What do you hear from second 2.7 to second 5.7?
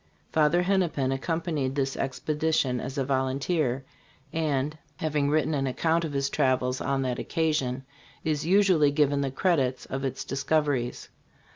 as a volunteer, and [having written THK RELICS. 8l an